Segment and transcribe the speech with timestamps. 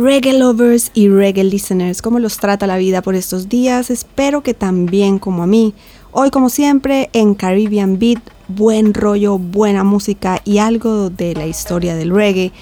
[0.00, 3.90] Reggae lovers y reggae listeners, ¿cómo los trata la vida por estos días?
[3.90, 5.74] Espero que también como a mí.
[6.12, 11.96] Hoy como siempre en Caribbean Beat, buen rollo, buena música y algo de la historia
[11.96, 12.52] del reggae.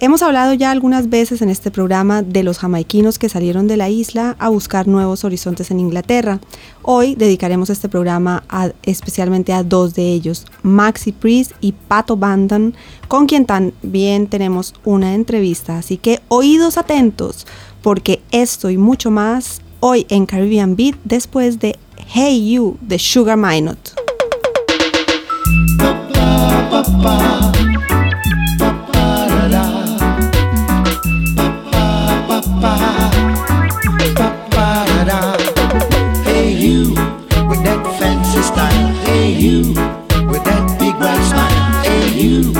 [0.00, 3.88] Hemos hablado ya algunas veces en este programa de los jamaiquinos que salieron de la
[3.88, 6.40] isla a buscar nuevos horizontes en Inglaterra.
[6.82, 8.42] Hoy dedicaremos este programa
[8.82, 12.74] especialmente a dos de ellos, Maxi Priest y Pato Bandan,
[13.06, 15.78] con quien también tenemos una entrevista.
[15.78, 17.46] Así que oídos atentos,
[17.80, 23.36] porque esto y mucho más hoy en Caribbean Beat después de Hey You de Sugar
[23.36, 23.94] Minot.
[39.14, 39.60] Hey you,
[40.26, 41.84] with that big bright smile.
[41.84, 42.52] Hey you,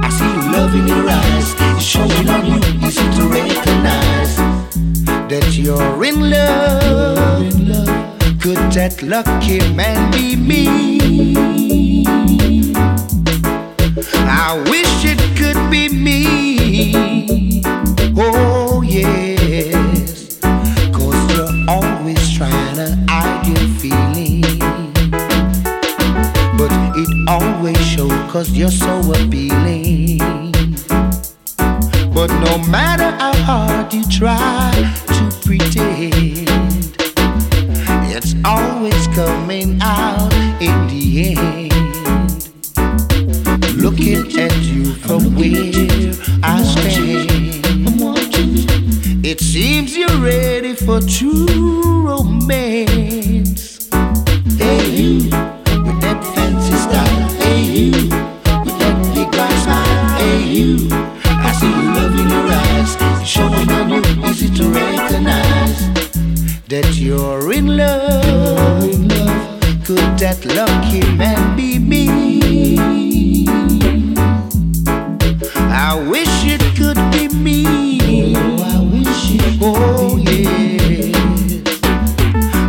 [0.00, 1.54] I see love in your eyes.
[1.76, 4.36] It's showing on you, easy to recognize
[5.28, 7.52] that you're in love.
[8.40, 11.34] Could that lucky man be me?
[14.16, 17.62] I wish it could be me.
[18.16, 20.38] Oh, yes.
[20.90, 24.07] Cause you're always trying to hide your feeling.
[28.28, 30.18] Cause you're so appealing.
[32.12, 34.70] But no matter how hard you try
[35.06, 36.48] to pretend,
[38.12, 41.72] it's always coming out in the end.
[43.76, 46.12] Looking at you from where
[46.42, 47.30] I stand,
[49.24, 53.37] it seems you're ready for true romance.
[67.08, 68.82] That you're in love.
[69.84, 73.46] Could that lucky man be me?
[75.70, 78.34] I wish it could be me.
[78.36, 81.12] I wish it oh, yeah.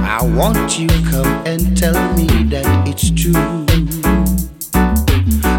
[0.07, 3.65] I want you come and tell me that it's true.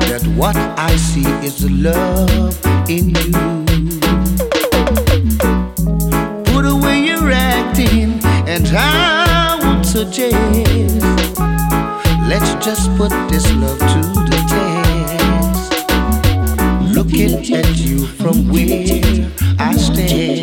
[0.09, 2.57] That what I see is love
[2.89, 3.60] in you.
[10.01, 10.35] Suggest
[12.27, 14.01] let's just put this love to
[14.31, 15.73] the test.
[16.95, 18.87] Looking at you from where
[19.59, 20.43] I stand,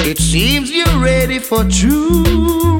[0.00, 2.73] it seems you're ready for true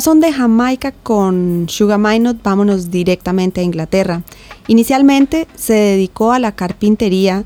[0.00, 4.22] de Jamaica con Sugar Minot vámonos directamente a Inglaterra.
[4.66, 7.44] Inicialmente se dedicó a la carpintería,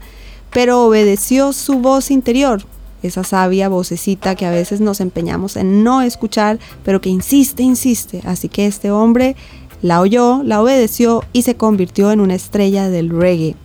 [0.53, 2.65] pero obedeció su voz interior,
[3.03, 8.23] esa sabia vocecita que a veces nos empeñamos en no escuchar, pero que insiste, insiste.
[8.25, 9.35] Así que este hombre
[9.83, 13.57] la oyó, la obedeció y se convirtió en una estrella del reggae.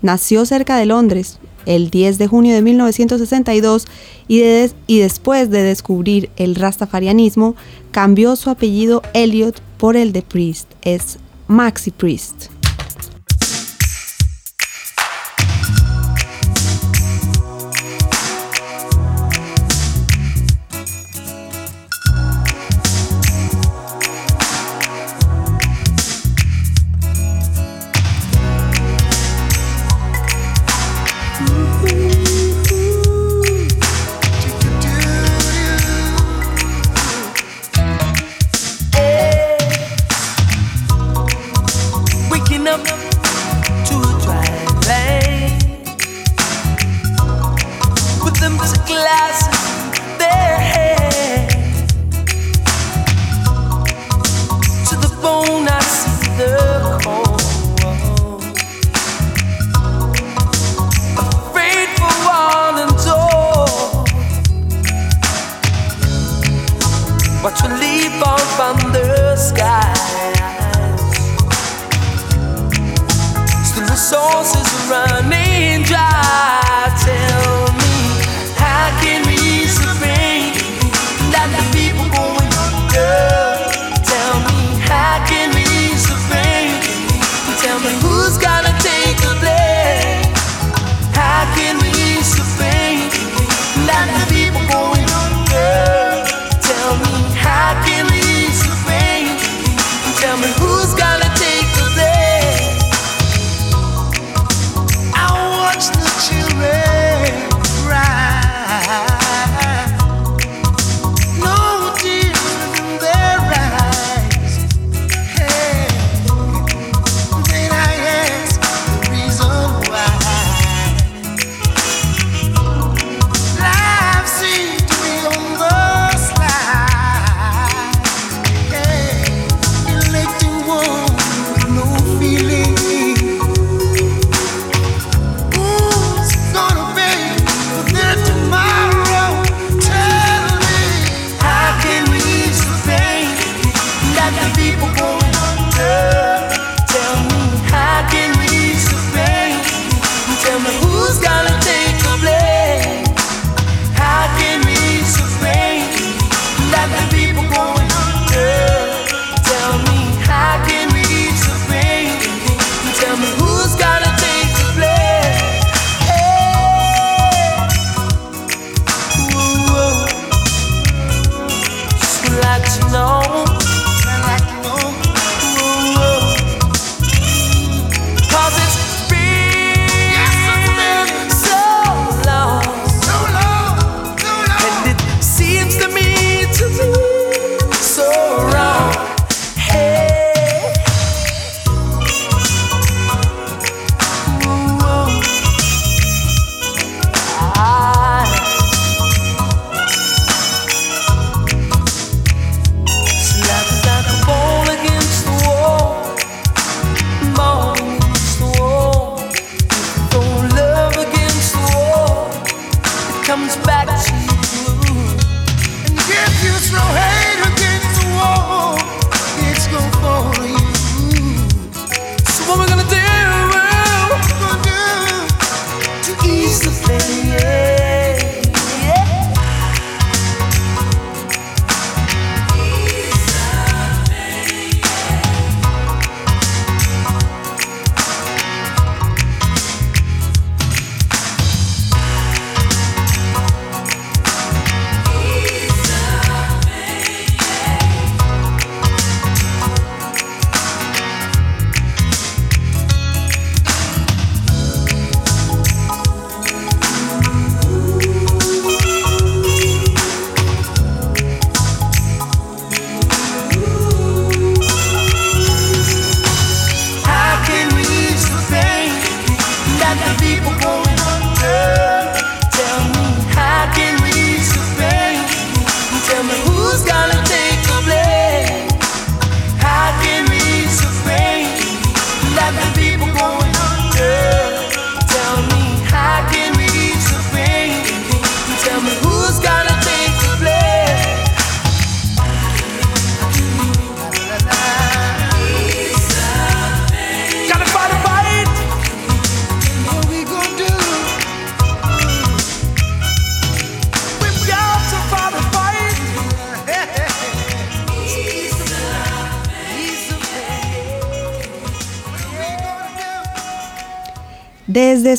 [0.00, 3.86] Nació cerca de Londres el 10 de junio de 1962
[4.28, 7.56] y, después de descubrir el rastafarianismo,
[7.90, 10.70] cambió su apellido Elliot por el de Priest.
[10.82, 11.18] Es
[11.48, 12.59] Maxi Priest.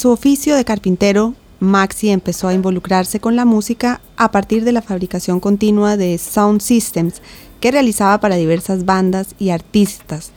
[0.01, 4.81] Su oficio de carpintero, Maxi empezó a involucrarse con la música a partir de la
[4.81, 7.21] fabricación continua de sound systems
[7.59, 10.31] que realizaba para diversas bandas y artistas.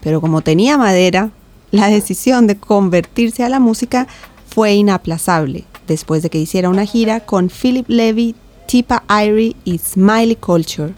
[0.00, 1.32] Pero como tenía madera,
[1.70, 4.06] la decisión de convertirse a la música
[4.48, 8.34] fue inaplazable después de que hiciera una gira con Philip Levy,
[8.66, 10.94] Tipa Irie y Smiley Culture.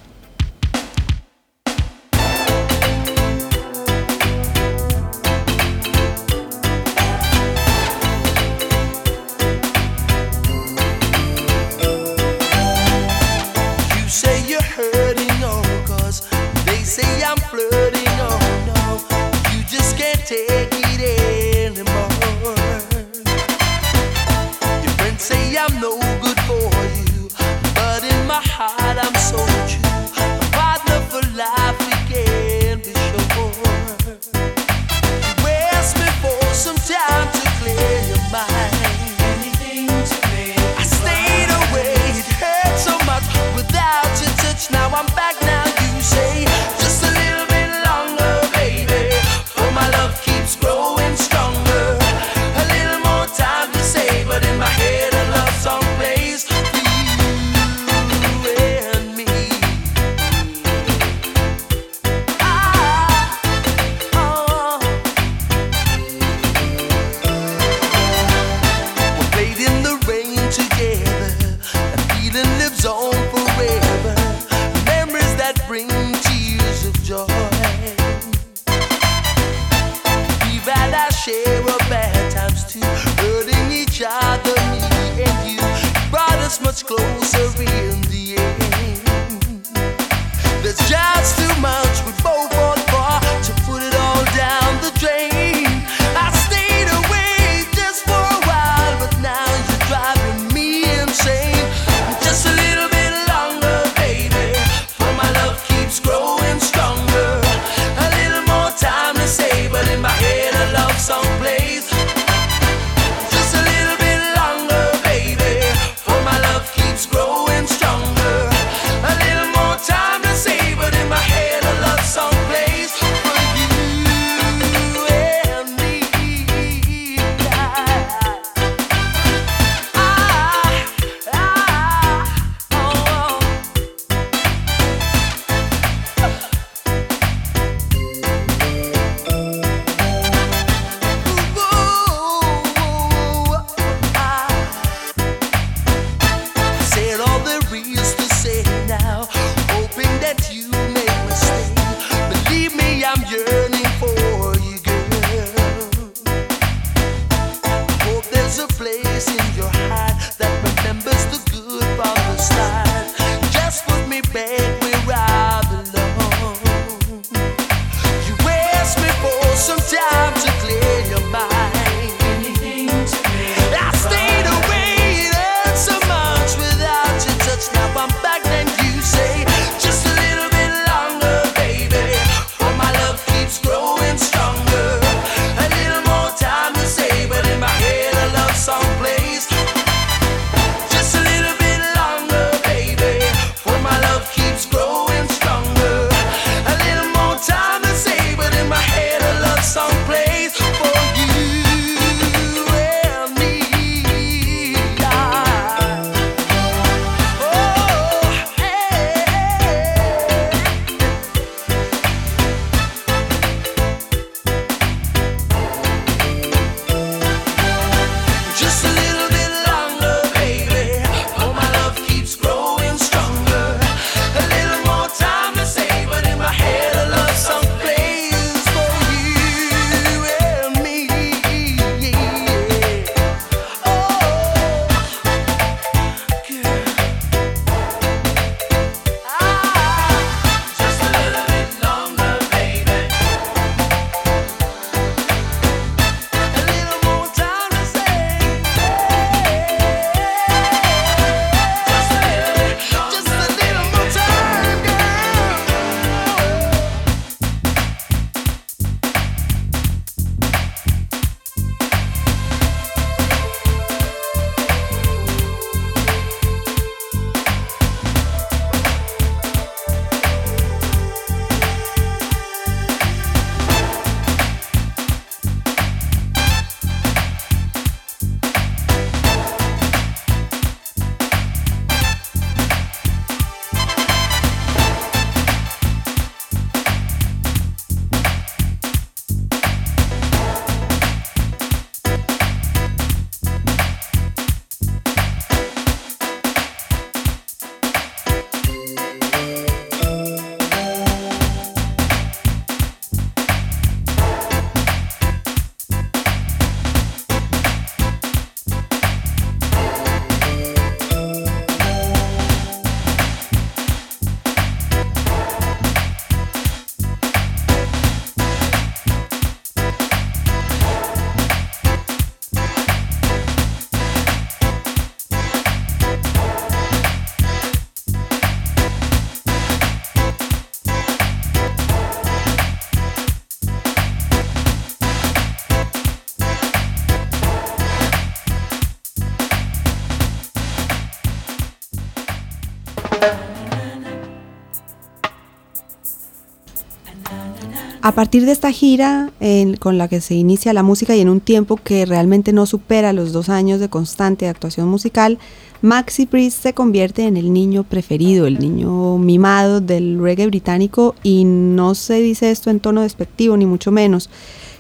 [348.05, 349.31] A partir de esta gira
[349.79, 353.13] con la que se inicia la música y en un tiempo que realmente no supera
[353.13, 355.39] los dos años de constante actuación musical,
[355.83, 361.45] Maxi Priest se convierte en el niño preferido, el niño mimado del reggae británico y
[361.45, 364.29] no se dice esto en tono despectivo ni mucho menos.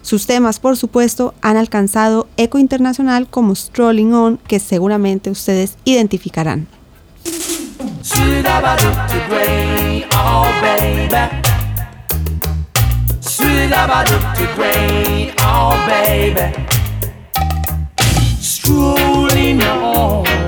[0.02, 6.66] Sus temas, por supuesto, han alcanzado eco internacional como Strolling On, que seguramente ustedes identificarán.
[13.42, 16.46] Sweet Abadoo-to-Gray, oh baby.
[16.46, 16.46] Abadoo-to-Gray, oh baby.
[18.40, 20.41] Strolling on.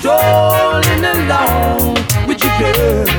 [0.00, 1.94] Strolling along
[2.26, 3.09] with your girl.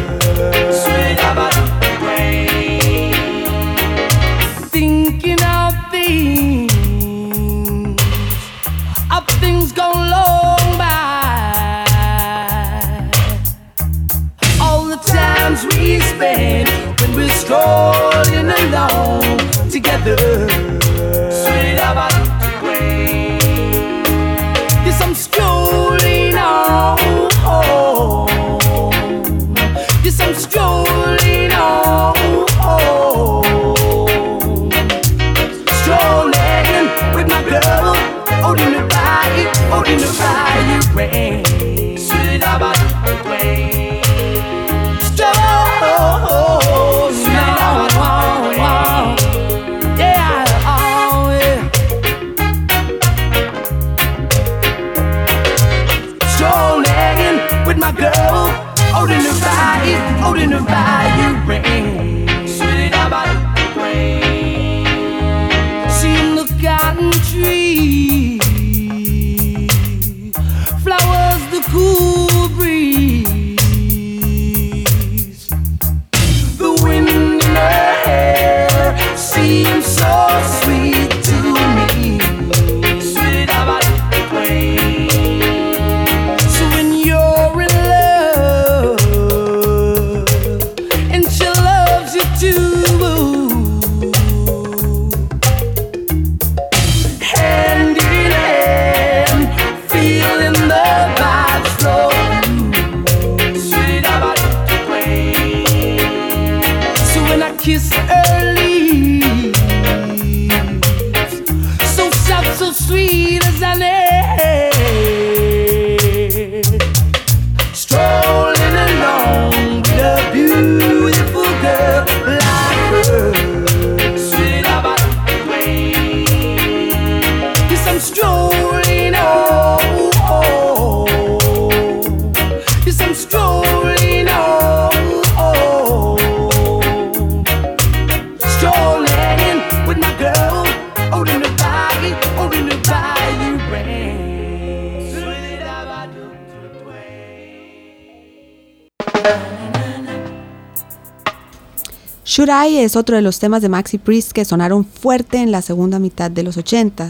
[152.42, 155.62] Should I es otro de los temas de Maxi Priest que sonaron fuerte en la
[155.62, 157.10] segunda mitad de los 80.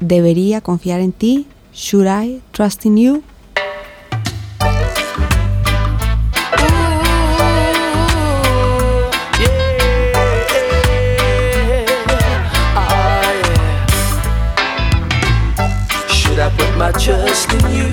[0.00, 1.46] ¿Debería confiar en ti?
[1.74, 3.22] Should I trust in you?
[16.08, 17.92] Should I put my trust in you?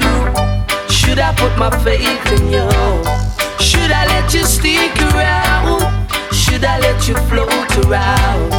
[0.88, 2.70] Should I put my faith in you?
[3.60, 5.55] Should I let you stick around?
[6.56, 8.50] Should I let you float around?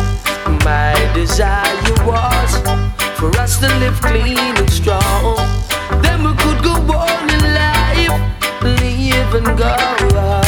[0.67, 1.65] My desire
[2.05, 2.53] was
[3.17, 5.39] for us to live clean and strong.
[6.03, 8.13] Then we could go on in life,
[8.61, 9.73] live and go
[10.13, 10.45] on.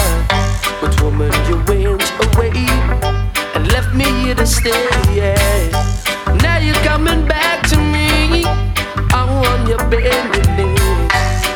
[0.82, 2.04] But woman, you went
[2.36, 2.52] away
[3.56, 4.84] and left me here to stay.
[5.16, 5.40] Yeah.
[6.42, 8.44] Now you're coming back to me.
[9.16, 11.08] I'm on your bending knees.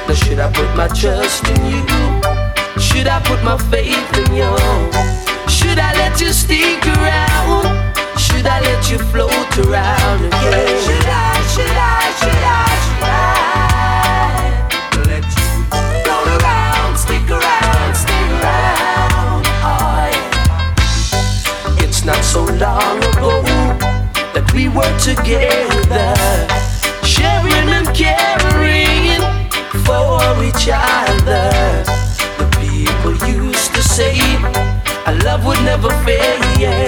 [0.09, 1.85] Now should I put my trust in you?
[2.81, 5.22] Should I put my faith in you?
[5.73, 7.65] Should I let you stick around?
[8.21, 10.69] Should I let you float around again?
[10.85, 13.17] Should I, should I, should I, should I?
[15.09, 15.49] Let you
[16.05, 19.49] float around, stick around, stick around.
[19.65, 21.83] Oh, yeah.
[21.83, 23.41] It's not so long ago
[24.35, 26.13] that we were together,
[27.03, 29.25] sharing and caring
[29.89, 31.49] for each other.
[32.37, 34.21] The people used to say,
[35.07, 36.87] our love would never fail, yeah.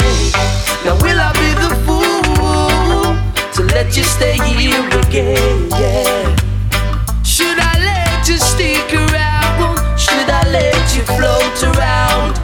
[0.85, 3.14] Now will I be the fool
[3.55, 6.37] to let you stay here again, yeah?
[7.24, 9.98] Should I let you stick around?
[9.98, 12.43] Should I let you float around?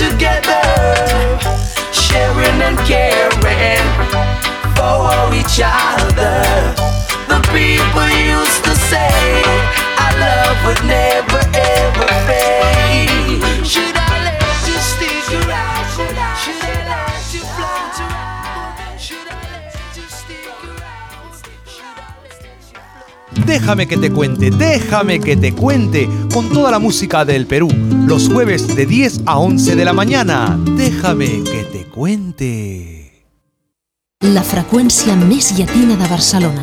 [0.00, 0.64] together,
[1.92, 3.84] sharing and caring
[4.72, 6.40] for each other.
[7.28, 9.42] The people used to say
[10.00, 13.44] our love would never ever fade.
[13.66, 13.99] Should
[23.50, 27.68] Déjame que te cuente, déjame que te cuente con toda la música del Perú,
[28.06, 30.56] los jueves de 10 a 11 de la mañana.
[30.76, 33.26] Déjame que te cuente.
[34.20, 36.62] La frecuencia més llatina de Barcelona.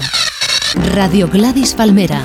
[0.95, 2.23] Radio Gladys Palmera.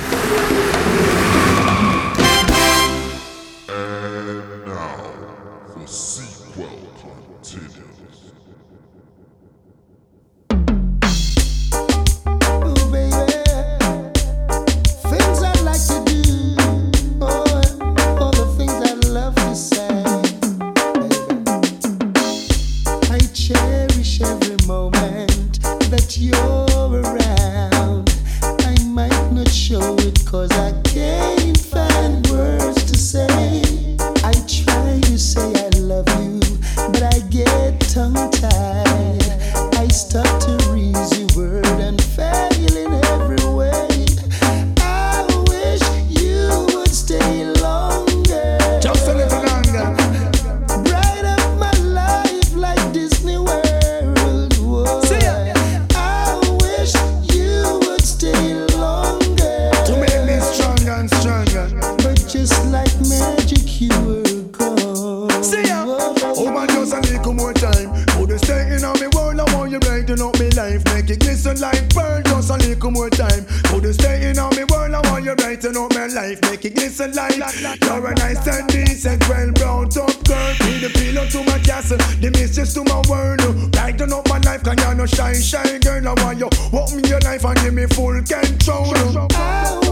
[71.53, 73.45] your life burn just a little more time.
[73.65, 74.93] Could you stay in on me world?
[74.93, 77.37] I want you brighten up my life, make it glisten light.
[77.81, 80.53] You're a nice and decent, well brought up girl.
[80.59, 83.71] Be the pillow to my castle, the mistress to my world.
[83.71, 86.07] Brighten up my life, can you no shine, shine girl?
[86.07, 88.93] I want you open your life and give me full control.
[89.35, 89.82] Oh.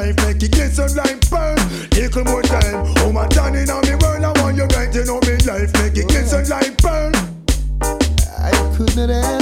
[0.00, 1.56] life, make it get some life burn.
[1.92, 5.04] Little more time, oh my done in on me world, I want you right, you
[5.04, 7.12] know me life, make it get some life burn.
[8.38, 9.39] I couldn't have.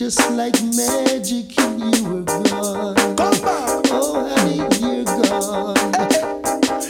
[0.00, 2.96] Just like magic, you were gone.
[2.96, 3.84] Come back.
[3.92, 5.76] Oh, honey, you're gone.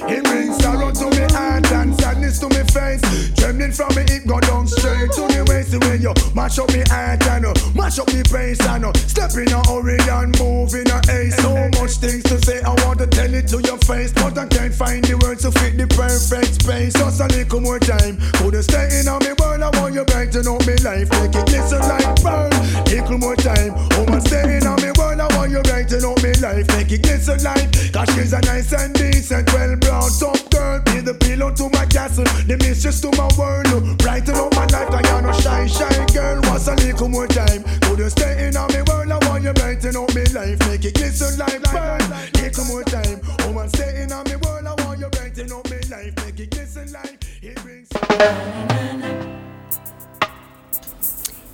[0.08, 3.02] It brings sorrow to me heart and sadness to me face.
[3.34, 5.74] Trembling from me hip go down straight to the waist.
[5.82, 7.54] Way you mash up me heart and uh,
[7.90, 11.40] mash up me pace and uh, step in a hurry and move in a haste.
[11.42, 14.46] So much things to say, I want to tell it to your face, but I
[14.46, 16.94] can't find the words to fit the perfect space.
[16.94, 19.62] Just a little more time, couldn't stay in on me world.
[19.62, 22.50] I want you brighten up me life, make it glisten like pearl.
[22.86, 25.20] Little more time, woman stay in on me world.
[25.20, 27.66] I want you brighten up me life, make it glisten like.
[27.92, 30.80] Cause she's a nice and decent, well brought up girl.
[30.86, 33.98] Be the pillow to my castle, the mistress to my world.
[33.98, 36.40] Brighten up my life, I am no shy, shy girl.
[36.50, 37.62] What's a little more time?
[37.82, 39.10] Couldn't stay in on me world.
[39.10, 41.98] I want you brighten up me life, make it glisten like pearl.
[42.34, 44.66] Little more time, woman stay in on me world.
[44.66, 47.24] I want you brighten up me life, make it glisten like.
[47.42, 49.29] It brings.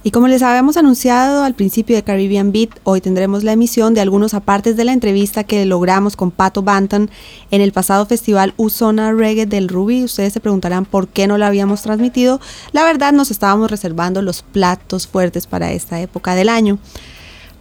[0.06, 4.00] Y como les habíamos anunciado al principio de Caribbean Beat, hoy tendremos la emisión de
[4.00, 7.10] algunos apartes de la entrevista que logramos con Pato Banton
[7.50, 10.04] en el pasado festival Usona Reggae del Ruby.
[10.04, 12.40] Ustedes se preguntarán por qué no la habíamos transmitido.
[12.70, 16.78] La verdad nos estábamos reservando los platos fuertes para esta época del año.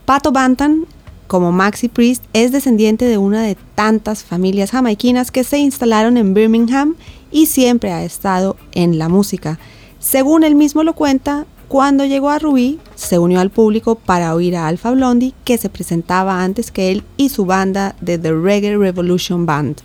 [0.06, 0.86] Pato Banton,
[1.26, 6.36] como Maxi Priest, es descendiente de una de tantas familias jamaiquinas que se instalaron en
[6.36, 6.96] Birmingham
[7.32, 9.58] y siempre ha estado en la música.
[9.98, 14.56] Según él mismo lo cuenta, cuando llegó a Rubí, se unió al público para oír
[14.56, 18.78] a Alpha Blondie, que se presentaba antes que él y su banda de The Reggae
[18.78, 19.82] Revolution Band.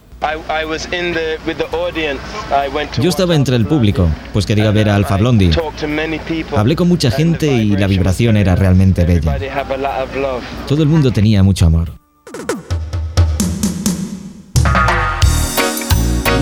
[3.01, 5.51] Yo estaba entre el público, pues quería ver a Alpha Blondie.
[6.55, 9.38] Hablé con mucha gente y la vibración era realmente bella.
[10.69, 11.93] Todo el mundo tenía mucho amor.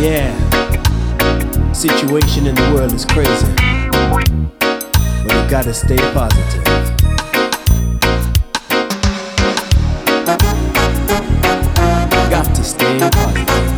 [0.01, 0.33] Yeah.
[1.73, 3.47] Situation in the world is crazy.
[5.29, 6.65] But you gotta stay positive.
[12.31, 13.69] Got to stay positive.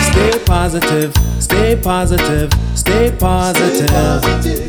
[0.00, 4.62] Stay positive, stay positive, stay positive.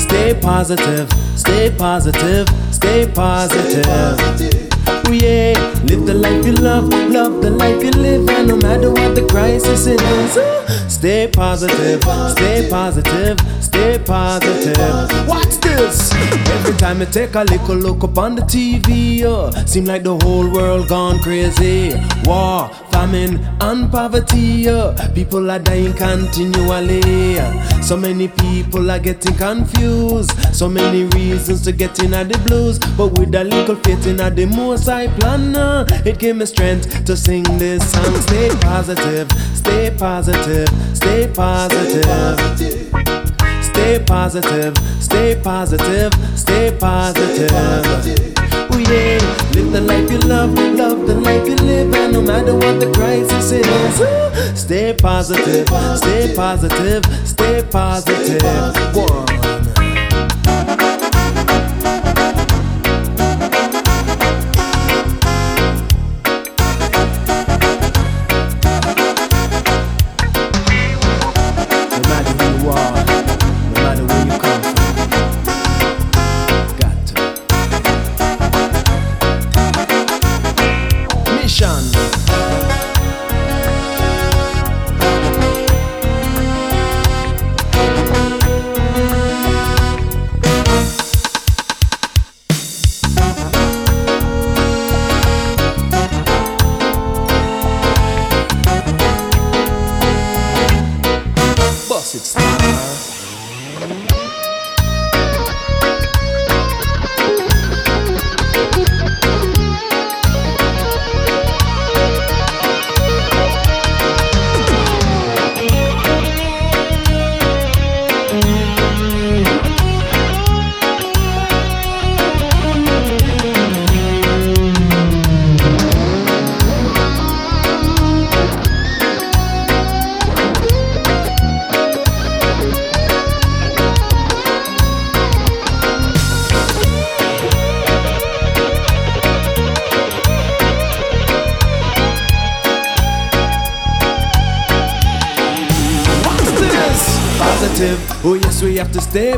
[0.00, 5.01] Stay positive, stay positive, stay positive.
[5.04, 5.52] Oh yeah,
[5.84, 9.26] live the life you love, love the life you live, and no matter what the
[9.28, 15.28] crisis is, stay positive, stay positive, stay positive.
[15.28, 16.12] Watch this.
[16.52, 20.16] Every time I take a little look up on the TV, uh, seem like the
[20.18, 21.94] whole world gone crazy.
[22.24, 24.68] War, famine, and poverty.
[24.68, 27.00] Uh, people are dying continually.
[27.82, 30.30] So many people are getting confused.
[30.54, 32.78] So many reasons to get in at the blues.
[32.96, 35.54] But with a little faith in at the most I plan,
[36.04, 38.14] it gave me strength to sing this song.
[38.20, 42.92] Stay positive, stay positive, stay positive.
[43.62, 47.50] Stay positive, stay positive, stay positive.
[48.70, 49.18] Oh yeah,
[49.54, 52.92] live the life you love, love the life you live, and no matter what the
[52.92, 58.42] crisis is, stay positive, stay positive, stay positive.
[58.94, 59.91] One.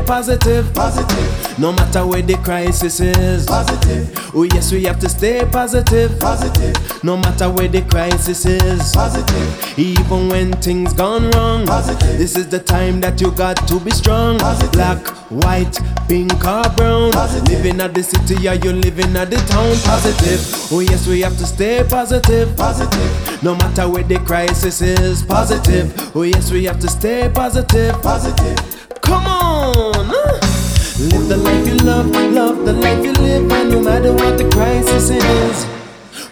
[0.04, 0.72] Positive.
[0.74, 1.58] Positive.
[1.58, 3.46] No matter where the crisis is.
[3.46, 4.34] Positive.
[4.34, 6.18] Oh yes, we have to stay positive.
[6.20, 7.04] Positive.
[7.04, 8.92] No matter where the crisis is.
[8.92, 9.78] Positive.
[9.78, 11.66] Even when things gone wrong.
[11.66, 12.18] Positive.
[12.18, 14.38] This is the time that you got to be strong.
[14.38, 14.72] Positive.
[14.72, 17.12] Black, white, pink or brown.
[17.12, 17.48] Positive.
[17.48, 19.76] Living at the city or you living at the town.
[19.84, 20.72] Positive.
[20.72, 22.56] Oh yes, we have to stay positive.
[22.56, 23.42] Positive.
[23.42, 25.22] No matter where the crisis is.
[25.22, 26.16] Positive.
[26.16, 28.00] Oh yes, we have to stay positive.
[28.02, 29.00] Positive.
[29.00, 29.43] Come on.
[29.64, 34.48] Live the life you love, love the life you live, and no matter what the
[34.50, 35.64] crisis is.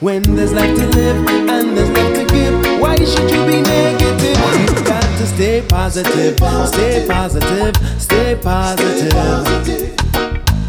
[0.01, 1.17] When there's life to live
[1.49, 4.37] and there's life to give, why should you be negative?
[4.61, 8.01] You've got to stay positive, stay positive, stay positive.
[8.03, 10.02] Stay positive, stay positive,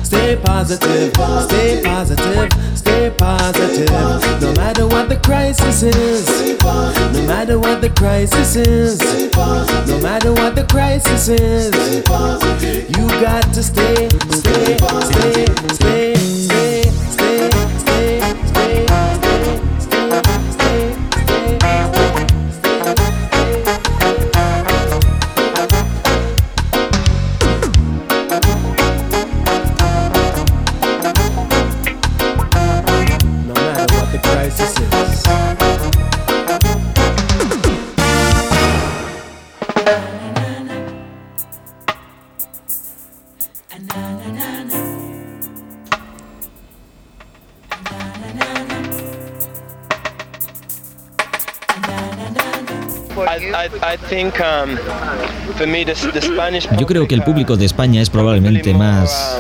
[0.04, 1.14] stay positive.
[1.14, 3.90] Stay positive, stay positive.
[4.42, 6.28] No matter what the crisis is,
[6.64, 9.00] no matter what the crisis is,
[9.88, 11.74] no matter what the crisis is,
[12.98, 17.53] you got to stay, stay, stay, stay, stay, stay,
[56.78, 59.40] Yo creo que el público de España es probablemente más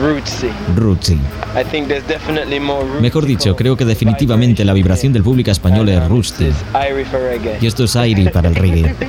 [0.00, 0.48] rootsy.
[0.76, 1.18] rootsy.
[1.54, 5.50] I think there's definitely more root Mejor dicho, creo que definitivamente la vibración del público
[5.50, 6.00] español es
[7.18, 7.58] reggae.
[7.60, 8.94] Y esto es aire para el reggae.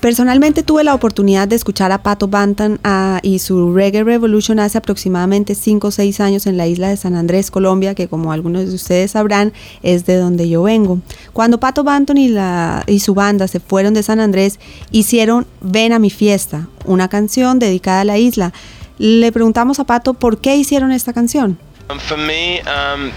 [0.00, 4.78] Personalmente tuve la oportunidad de escuchar a Pato Bantan ah, y su Reggae Revolution hace
[4.78, 8.66] aproximadamente 5 o 6 años en la isla de San Andrés, Colombia, que como algunos
[8.66, 11.00] de ustedes sabrán es de donde yo vengo.
[11.32, 12.30] Cuando Pato Banton y,
[13.00, 14.58] su banda se fueron de San Andrés,
[14.90, 18.52] hicieron Ven a mi fiesta, una canción dedicada a la isla.
[18.98, 21.58] Le preguntamos a Pato por qué hicieron esta canción.
[21.90, 23.10] Um, for um,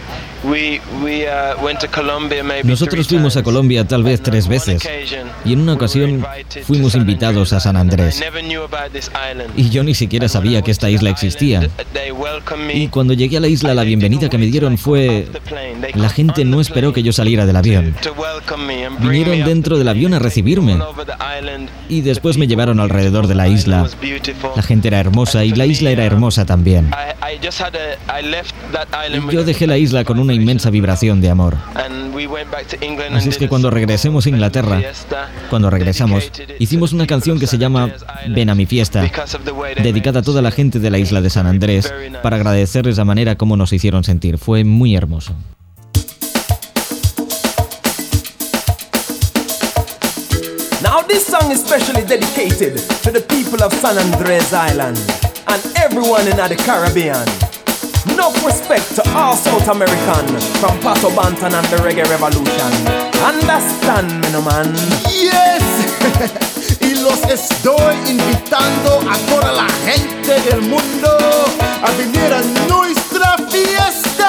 [0.44, 3.44] uh, went to Colombia maybe Nosotros fuimos a.
[3.44, 4.82] Colombia tal vez tres veces
[5.46, 6.26] y en una ocasión
[6.66, 8.24] fuimos invitados a San Andrés
[9.56, 11.70] y yo ni siquiera sabía que esta isla existía.
[12.74, 15.28] Y cuando llegué a la isla la bienvenida que me dieron fue...
[15.94, 17.96] La gente no esperó que yo saliera del avión.
[19.00, 20.78] Vinieron dentro del avión a recibirme
[21.90, 23.90] y después me llevaron alrededor de la isla.
[24.56, 26.90] La gente era hermosa y la isla era hermosa también.
[29.14, 31.58] Y yo dejé la isla con una inmensa vibración de amor.
[33.14, 34.82] Así es que cuando regresemos a Inglaterra,
[35.50, 37.90] cuando regresamos, hicimos una canción que se llama
[38.30, 39.10] Ven a mi fiesta,
[39.82, 43.36] dedicada a toda la gente de la isla de San Andrés para agradecerles la manera
[43.36, 44.38] como nos hicieron sentir.
[44.38, 45.36] Fue muy hermoso.
[51.14, 54.98] This song is specially dedicated to the people of San Andres Island
[55.48, 57.53] and everyone in the Caribbean.
[58.12, 60.28] Enough respect to all South American
[60.60, 62.72] from Pato Bantan and the Reggae Revolution.
[63.24, 64.74] Understand me, no man.
[65.08, 65.64] Yes.
[66.82, 71.18] y los estoy invitando a toda la gente del mundo
[71.82, 74.24] a venir a nuestra fiesta.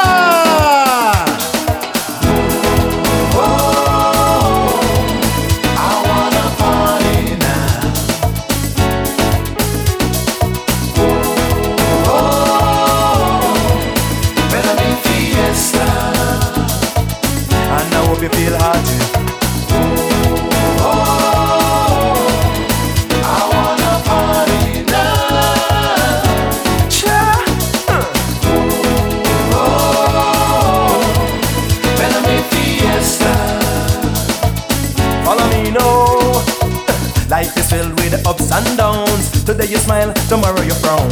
[38.54, 39.44] And downs.
[39.44, 41.10] Today you smile, tomorrow you frown.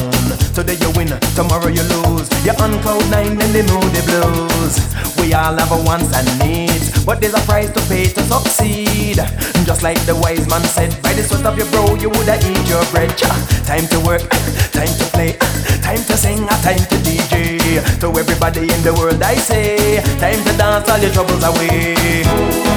[0.54, 2.28] Today you win, tomorrow you lose.
[2.44, 4.78] You're on cloud nine in the moody blues.
[5.18, 9.18] We all have our wants and needs, but there's a price to pay to succeed.
[9.66, 12.68] Just like the wise man said, by the sweat of your brow you woulda eat
[12.68, 13.10] your bread.
[13.66, 14.22] Time to work,
[14.70, 15.32] time to play,
[15.82, 17.82] time to sing, time to DJ.
[18.00, 22.71] To everybody in the world I say, time to dance all your troubles away.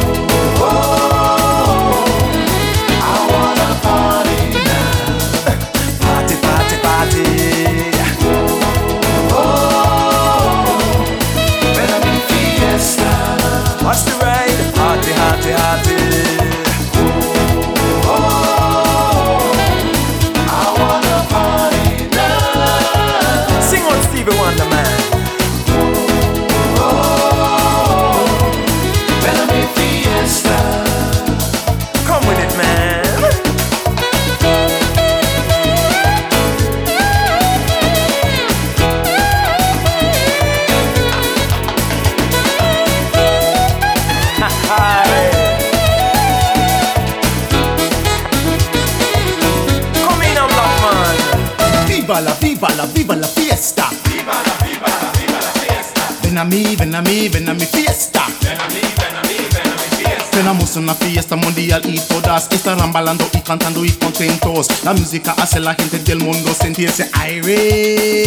[52.69, 53.89] La, viva la, viva la fiesta.
[54.05, 56.01] Viva la, viva la, viva la fiesta.
[56.23, 58.25] Ven a mí, ven a mí, ven a mi fiesta.
[58.41, 60.31] Ven a mí, ven a mí, ven a mi fiesta.
[60.31, 64.67] Tenemos una fiesta mundial y todas estarán bailando y cantando y contentos.
[64.83, 68.25] La música hace la gente del mundo sentirse aire.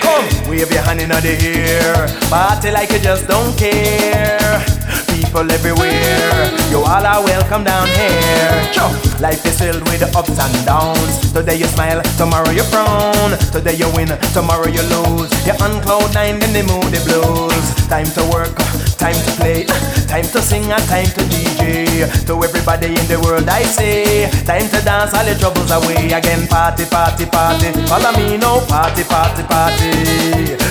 [0.00, 2.06] Come, wave your hand in the air.
[2.28, 4.62] Party like you just don't care.
[5.06, 8.72] People everywhere, you all are welcome down here.
[8.72, 8.88] Sure.
[9.20, 11.32] Life is filled with ups and downs.
[11.32, 13.36] Today you smile, tomorrow you frown.
[13.52, 15.28] Today you win, tomorrow you lose.
[15.44, 16.64] You're on cloud nine, then the
[17.04, 17.66] blues.
[17.92, 18.56] Time to work,
[18.96, 19.68] time to play,
[20.08, 22.08] time to sing and time to DJ.
[22.26, 26.08] To everybody in the world I say, time to dance all your troubles away.
[26.08, 27.68] Again, party, party, party.
[27.84, 29.92] Follow me now, party, party, party.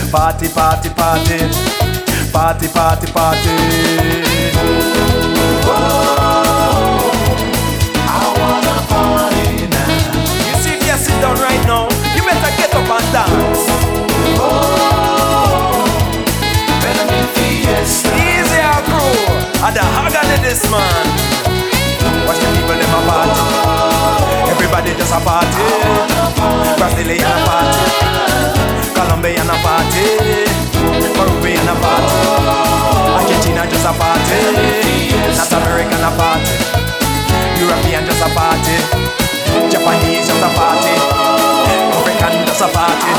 [0.10, 1.38] Party, party, party.
[2.34, 3.54] Party, party, party.
[4.58, 5.11] I
[19.62, 21.06] At the hug of this man.
[22.26, 23.46] Watch the people in my party.
[24.50, 25.70] Everybody just a party.
[26.82, 27.86] Brazilian a party.
[28.98, 30.06] Colombian a party.
[31.14, 32.18] Peruvian a party.
[33.22, 34.42] Argentina just a party.
[35.38, 36.58] North American a party.
[37.62, 38.76] European just a party.
[39.70, 40.96] Japanese just a party.
[41.94, 43.14] African just a party.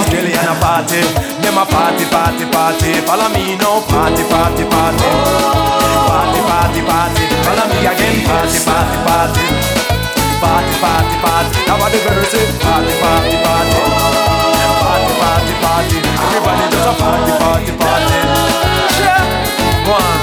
[0.00, 1.00] Australian party.
[1.44, 2.92] Them a party, party, party.
[3.04, 5.08] Follow me now, party, party, party.
[6.08, 7.24] Party, party, party.
[7.44, 9.44] Follow me again, party, party, party.
[10.40, 11.58] Party, party, party.
[11.68, 13.76] Now the girls say, party, party, party.
[14.80, 15.98] Party, party, party.
[16.00, 18.18] Everybody just a party, party, party.
[19.04, 19.20] Yeah.
[19.84, 20.20] One.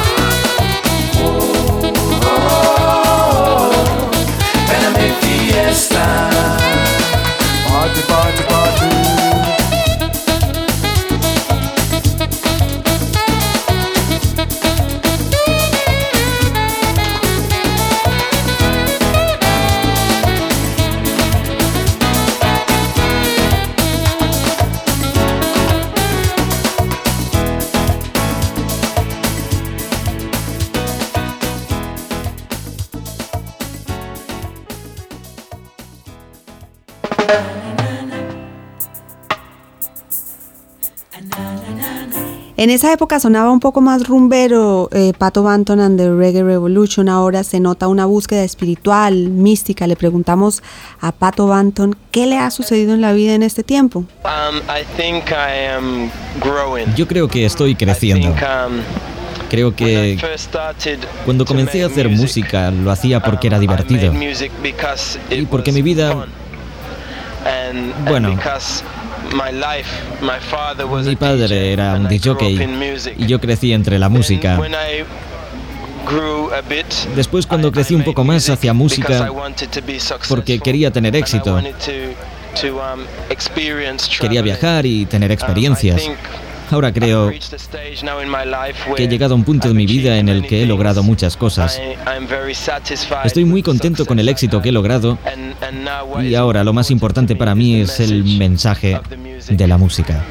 [5.22, 6.06] Fiesta.
[7.68, 9.37] Party, party, party.
[42.60, 47.08] En esa época sonaba un poco más rumbero eh, Pato Banton and the Reggae Revolution.
[47.08, 49.86] Ahora se nota una búsqueda espiritual, mística.
[49.86, 50.64] Le preguntamos
[51.00, 54.00] a Pato Banton qué le ha sucedido en la vida en este tiempo.
[54.00, 56.10] Um, I think I am
[56.42, 56.96] growing.
[56.96, 58.30] Yo creo que estoy creciendo.
[58.30, 58.82] Um,
[59.50, 60.18] Creo que
[61.24, 64.12] cuando comencé a hacer música lo hacía porque era divertido.
[65.30, 66.28] Y porque mi vida...
[68.06, 68.38] Bueno,
[71.06, 72.60] mi padre era un disjockey
[73.18, 74.60] y yo crecí entre la música.
[77.16, 79.30] Después cuando crecí un poco más hacia música
[80.30, 81.62] porque quería tener éxito.
[84.20, 86.02] Quería viajar y tener experiencias.
[86.70, 87.32] Ahora creo
[88.96, 91.38] que he llegado a un punto de mi vida en el que he logrado muchas
[91.38, 91.80] cosas.
[93.24, 95.18] Estoy muy contento con el éxito que he logrado
[96.22, 99.00] y ahora lo más importante para mí es el mensaje
[99.50, 100.24] de la música.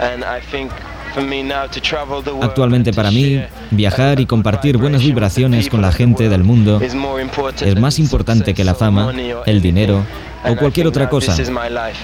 [2.42, 7.98] Actualmente para mí, viajar y compartir buenas vibraciones con la gente del mundo es más
[7.98, 9.12] importante que la fama,
[9.46, 10.04] el dinero
[10.48, 11.34] o cualquier otra cosa.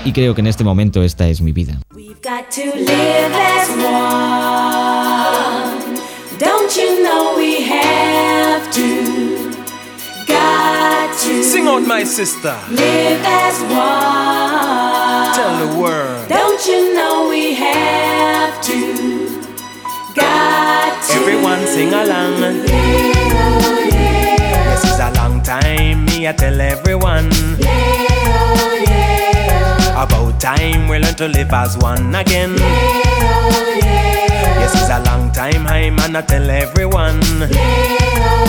[0.05, 1.79] Y creo que en este momento esta es mi vida.
[2.23, 5.03] got to live as one.
[6.39, 9.51] Don't you know we have to?
[10.29, 12.55] Got to Sing out, my sister.
[12.71, 15.35] live as one.
[15.35, 16.29] Tell the world.
[16.29, 18.79] Don't you know we have to?
[20.15, 21.15] Got to.
[21.15, 22.41] Everyone sing along.
[24.71, 27.31] This is a long time, me I tell everyone.
[30.43, 32.51] Time we learn to live as one again.
[32.59, 32.65] Yeah,
[33.55, 34.61] oh, yeah.
[34.61, 37.21] Yes, it's a long time, I man, I tell everyone.
[37.39, 37.49] Yeah,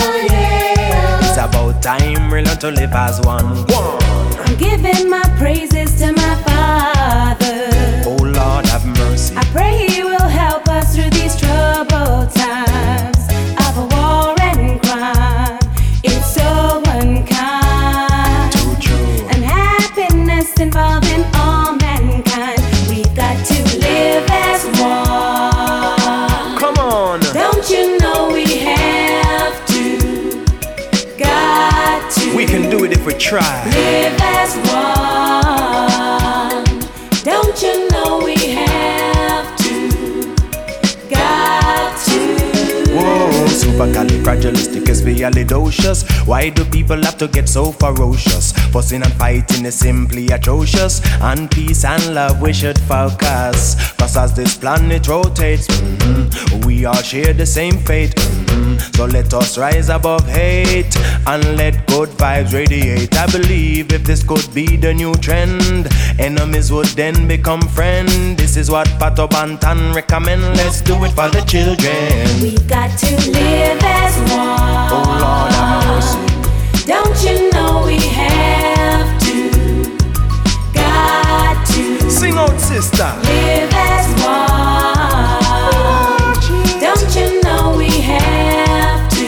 [0.02, 1.20] oh, yeah.
[1.20, 3.64] It's about time we learn to live as one.
[3.68, 4.02] One.
[4.42, 7.70] I'm giving my praises to my Father.
[8.06, 9.36] Oh Lord, have mercy.
[9.36, 12.53] I pray He will help us through these troubled times
[33.34, 33.64] try.
[33.64, 35.44] Live as one.
[37.24, 39.74] Don't you know we have to?
[41.10, 42.20] Got to.
[42.94, 44.73] Whoa, supercalifragilistic
[45.04, 46.26] supercalifragilisticexpialidocious.
[46.26, 48.52] Why do people have to get so ferocious?
[48.72, 51.00] Fussing and fighting is simply atrocious.
[51.20, 53.76] And peace and love we should focus.
[53.98, 58.14] Cause as this planet rotates, mhm, we all share the same fate.
[58.16, 58.96] mhm.
[58.96, 60.96] So let us rise above hate
[61.26, 63.14] and let good vibes radiate.
[63.16, 65.88] I believe if this could be the new trend,
[66.18, 68.36] enemies would then become friends.
[68.36, 70.42] This is what Pato Banton recommend.
[70.56, 72.40] Let's do it for the children.
[72.42, 74.93] We've got to live as one.
[74.96, 76.22] Oh Lord have mercy.
[76.86, 79.36] Don't you know we have to?
[80.72, 83.10] Got to Sing out, sister.
[83.24, 85.34] live as one.
[86.80, 89.26] Don't you know we have to?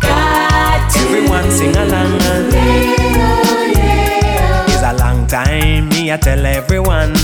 [0.00, 0.98] Got to.
[1.00, 2.20] Everyone sing along.
[4.68, 7.14] It's a long time, me I tell everyone.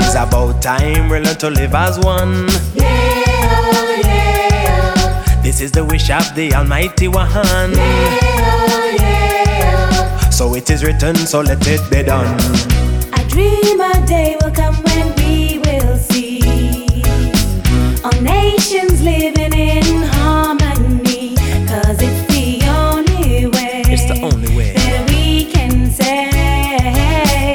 [0.00, 2.48] It's about time we learn to live as one.
[5.48, 7.72] This is the wish of the Almighty One.
[10.30, 12.38] So it is written, so let it be done.
[13.14, 17.02] I dream a day will come when we will see
[18.04, 21.34] all nations living in harmony.
[21.66, 23.84] Cause it's the only way.
[23.86, 24.74] It's the only way.
[24.74, 27.54] that we can say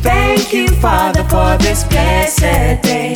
[0.00, 3.15] thank you, Father, for this blessed day.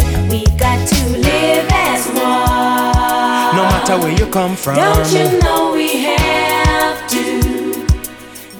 [3.90, 4.76] Matter where you come from.
[4.76, 7.84] Don't you know we have to?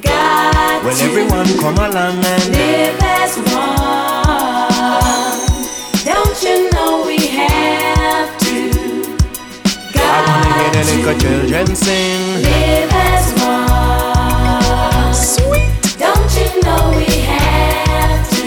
[0.03, 4.71] Got Well, to everyone come along and live as one.
[6.05, 8.57] Don't you know we have to?
[9.95, 12.43] I wanna hear the little children sing.
[12.43, 15.15] Live as one.
[15.15, 15.71] Sweet.
[15.99, 18.47] Don't you know we have to?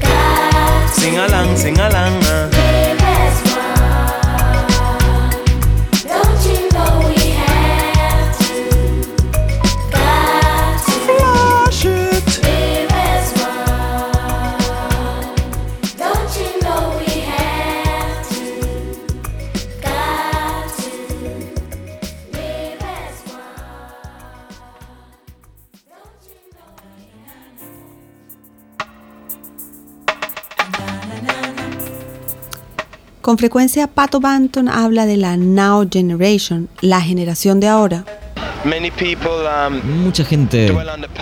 [0.00, 2.24] Got to Sing along, sing along.
[2.24, 2.97] uh.
[33.28, 38.06] Con frecuencia Pato Banton habla de la Now Generation, la generación de ahora.
[38.64, 40.74] Um, Mucha gente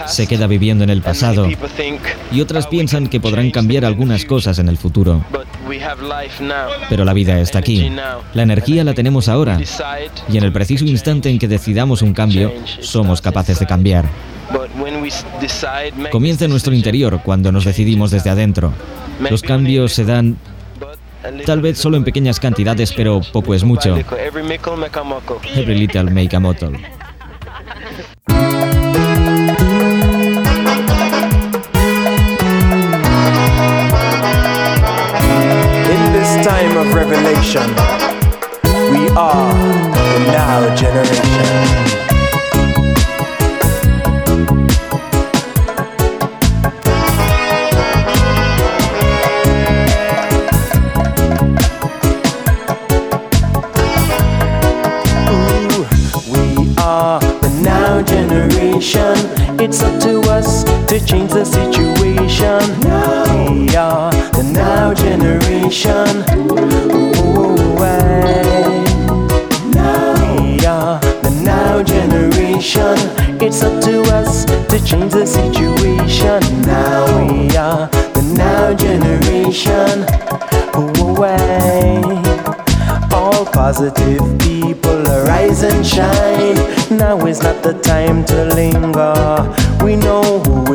[0.07, 1.49] se queda viviendo en el pasado
[2.31, 5.25] y otras piensan que podrán cambiar algunas cosas en el futuro.
[6.89, 7.91] Pero la vida está aquí.
[8.35, 9.59] La energía la tenemos ahora.
[10.33, 12.53] Y en el preciso instante en que decidamos un cambio,
[12.83, 14.05] somos capaces de cambiar.
[16.13, 18.73] Comienza en nuestro interior cuando nos decidimos desde adentro.
[19.29, 20.37] Los cambios se dan
[21.45, 23.97] tal vez solo en pequeñas cantidades, pero poco es mucho.
[23.97, 24.77] Every little
[26.11, 26.73] make a motel.
[35.89, 37.69] In this time of revelation,
[38.91, 41.86] we are the now generation.
[60.99, 62.61] To change the situation.
[63.53, 66.25] We are the now generation.
[67.21, 68.83] Ooh, aye.
[70.41, 72.97] We are the now generation.
[73.43, 76.41] It's up to us to change the situation.
[76.63, 80.07] Now we are the now generation.
[80.77, 82.23] Ooh, aye.
[83.13, 86.57] All positive people arise and shine.
[86.97, 89.85] Now is not the time to linger.
[89.85, 90.26] We know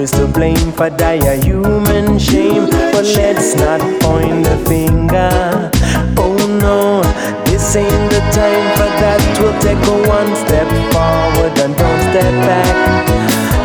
[0.01, 5.69] is to blame for dire human shame, but let's not point the finger.
[6.17, 7.03] Oh no,
[7.45, 9.21] this ain't the time for that.
[9.37, 12.75] We'll take a one step forward and don't step back.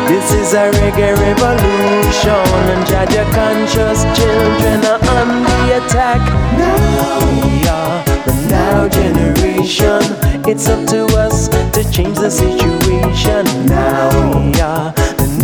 [0.07, 6.21] This is a reggae revolution, and Jah Jah conscious children are on the attack.
[6.53, 10.01] Now we are the now generation.
[10.45, 13.43] It's up to us to change the situation.
[13.65, 14.93] Now we are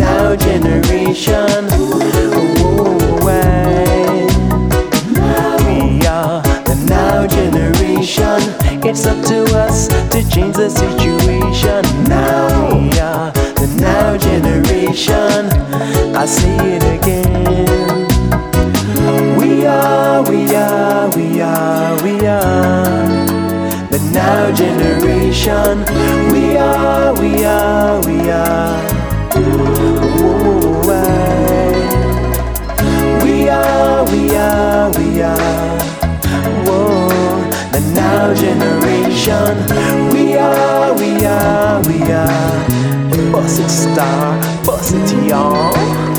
[0.04, 1.64] now generation.
[1.72, 1.94] Oh.
[5.66, 8.40] We are the now generation.
[8.88, 11.82] It's up to us to change the situation.
[12.08, 13.30] Now we are
[13.60, 15.40] the now generation.
[16.22, 18.04] I say it again.
[19.40, 23.06] We are, we are, we are, we are
[23.92, 25.74] the now generation.
[26.32, 29.73] We are, we are, we are.
[38.34, 39.56] Generation.
[40.12, 43.32] We are, we are, we are.
[43.32, 46.13] Bust it star, bust it y'all.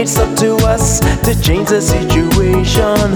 [0.00, 3.10] It's up to us to change the situation.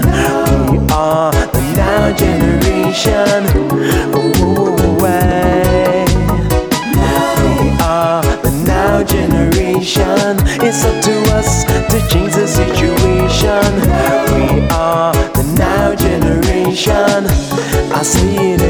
[0.69, 3.47] We are the now generation.
[5.01, 5.45] Aye.
[5.87, 6.05] Eh.
[7.61, 10.35] We are the now generation.
[10.61, 13.71] It's up to us to change the situation.
[14.35, 17.27] We are the now generation.
[17.93, 18.62] I say it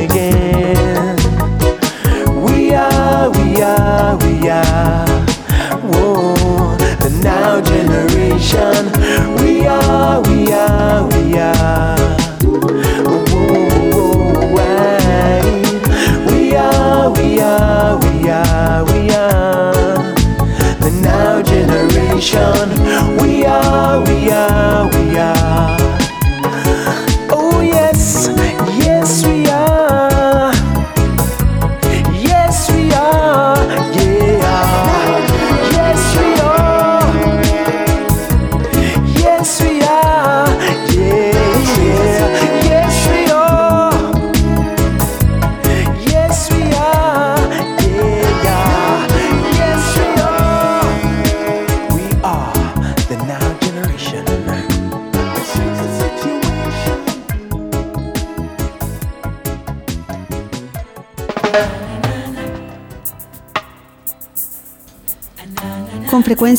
[8.54, 9.36] generation.
[9.44, 11.93] We are, we are, we are.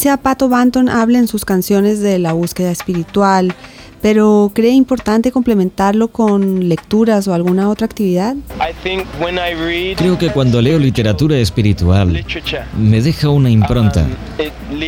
[0.04, 3.54] Frecuencia Pato Banton habla en sus canciones de la búsqueda espiritual,
[4.02, 8.36] pero ¿cree importante complementarlo con lecturas o alguna otra actividad?
[9.96, 12.22] Creo que cuando leo literatura espiritual
[12.78, 14.06] me deja una impronta,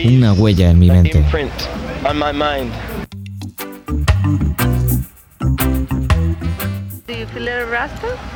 [0.05, 1.25] una huella en mi mente.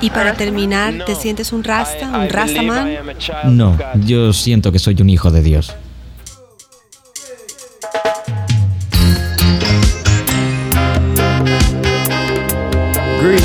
[0.01, 2.89] Y para terminar, ¿te sientes un rasta, un rastaman?
[3.45, 3.77] No,
[4.07, 5.77] yo siento que soy un hijo de Dios.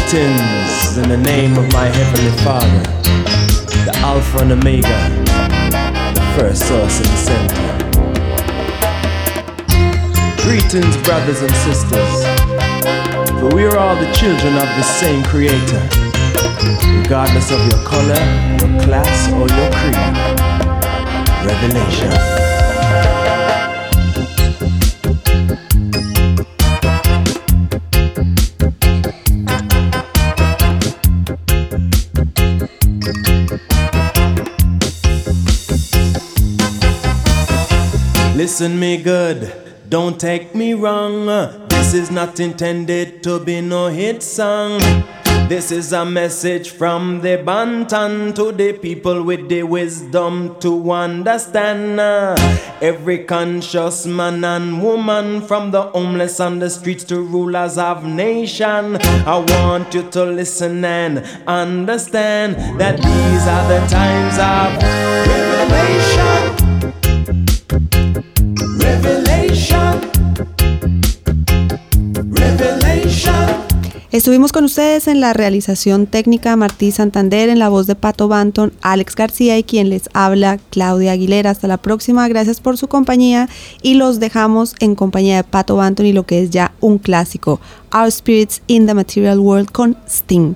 [0.08, 2.84] Greetings in the name of my Heavenly Father,
[3.86, 5.10] the Alpha and Omega,
[6.14, 7.66] the first source and the center.
[10.44, 12.24] Greetings, brothers and sisters,
[13.40, 15.82] for we are all the children of the same Creator,
[17.02, 18.22] regardless of your color,
[18.62, 19.98] your class, or your creed.
[21.44, 23.25] Revelation.
[38.56, 39.52] Listen me good,
[39.90, 41.26] don't take me wrong.
[41.68, 44.80] This is not intended to be no hit song.
[45.50, 52.00] This is a message from the Banton to the people with the wisdom to understand.
[52.82, 58.96] Every conscious man and woman, from the homeless on the streets to rulers of nation.
[59.28, 64.82] I want you to listen and understand that these are the times of
[65.28, 66.55] revelation.
[74.16, 78.72] Estuvimos con ustedes en la realización técnica Martí Santander, en la voz de Pato Banton,
[78.82, 81.50] Alex García y quien les habla, Claudia Aguilera.
[81.50, 83.50] Hasta la próxima, gracias por su compañía
[83.82, 87.60] y los dejamos en compañía de Pato Banton y lo que es ya un clásico,
[87.94, 90.56] Our Spirits in the Material World con Sting.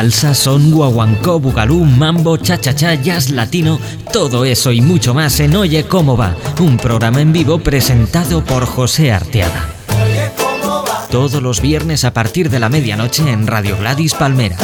[0.00, 3.78] Salsa, son, guaguancó, bugalú, mambo, cha-cha-cha, jazz latino,
[4.10, 8.64] todo eso y mucho más en Oye Cómo Va, un programa en vivo presentado por
[8.64, 9.68] José Arteaga.
[11.10, 14.56] Todos los viernes a partir de la medianoche en Radio Gladys Palmera.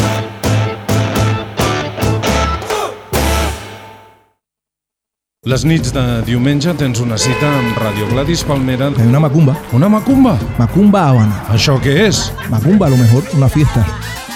[5.43, 8.89] Les nits de diumenge tens una cita amb Radio Gladys Palmera.
[8.89, 9.61] En una macumba.
[9.73, 10.39] ¿Una macumba?
[10.57, 11.45] Macumba Habana.
[11.53, 12.33] ¿Això qué es?
[12.49, 13.85] Macumba, a lo mejor, una fiesta.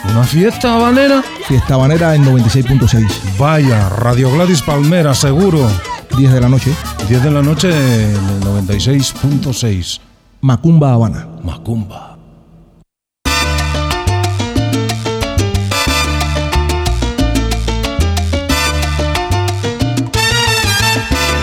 [0.09, 1.23] ¿Una fiesta habanera?
[1.47, 3.37] Fiesta habanera en 96.6.
[3.39, 5.69] Vaya, Radio Gladys Palmera, seguro.
[6.17, 6.73] 10 de la noche.
[7.09, 10.01] 10 de la noche en 96.6.
[10.41, 11.29] Macumba Habana.
[11.45, 12.17] Macumba.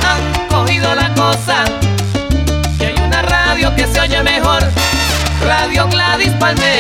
[0.04, 1.70] Han cogido las cosas
[2.80, 4.62] y hay una radio que se oye mejor.
[5.46, 6.77] Radio Gladys Palmera.